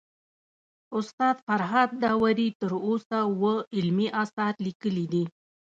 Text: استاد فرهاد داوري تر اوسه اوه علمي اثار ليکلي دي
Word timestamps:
استاد 0.99 1.35
فرهاد 1.45 1.89
داوري 2.03 2.49
تر 2.59 2.71
اوسه 2.87 3.17
اوه 3.29 3.53
علمي 3.75 4.07
اثار 4.23 4.53
ليکلي 4.67 5.05
دي 5.13 5.23